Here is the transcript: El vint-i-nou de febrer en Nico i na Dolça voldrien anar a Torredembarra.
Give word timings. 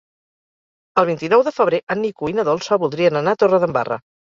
El 1.01 1.07
vint-i-nou 1.11 1.45
de 1.49 1.55
febrer 1.59 1.83
en 1.97 2.03
Nico 2.09 2.33
i 2.35 2.39
na 2.41 2.49
Dolça 2.51 2.83
voldrien 2.89 3.25
anar 3.25 3.41
a 3.41 3.45
Torredembarra. 3.45 4.07